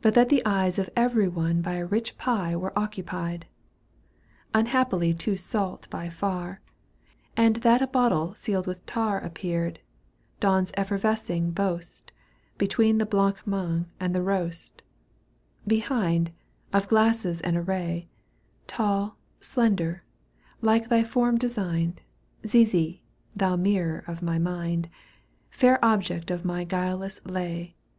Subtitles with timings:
[0.00, 3.44] But that the eyes of every one By a rich pie were occupied
[4.54, 6.62] —'Unhappily too salt by far;
[7.36, 9.80] And that a bottle sealed with tar Appeared,
[10.40, 14.80] Don's effervescing boast,^^ Between the blanc mange and the roast;
[15.66, 16.32] Behind,
[16.72, 18.08] of glasses an array,
[18.66, 20.04] Tall, slender,
[20.62, 22.00] like thy form designed,
[22.46, 23.02] Zizi,
[23.36, 24.88] thou mirror of my mind.
[25.50, 27.74] Fair object of my guileless lay.